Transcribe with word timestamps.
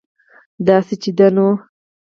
داسې 0.67 0.95
چې 1.01 1.11
ده 1.17 1.27
نو 1.35 1.47